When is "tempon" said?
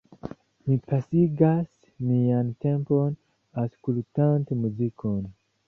2.67-3.15